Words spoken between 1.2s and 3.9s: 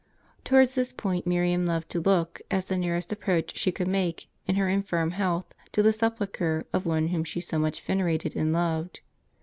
Miriam loved to look, as the nearest approach she could